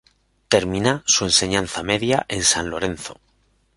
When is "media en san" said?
1.83-2.71